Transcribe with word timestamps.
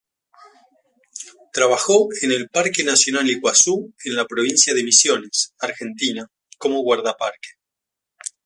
Trabajó 1.53 2.07
en 2.23 2.31
el 2.31 2.49
Parque 2.49 2.83
nacional 2.83 3.29
Iguazú 3.29 3.93
en 4.03 4.15
la 4.15 4.25
Provincia 4.25 4.73
de 4.73 4.83
Misiones, 4.83 5.53
Argentina, 5.59 6.27
como 6.57 6.81
guardaparque. 6.81 7.49